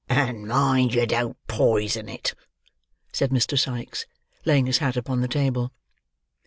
[0.09, 2.33] "And mind you don't poison it,"
[3.13, 3.55] said Mr.
[3.55, 4.07] Sikes,
[4.45, 5.73] laying his hat upon the table.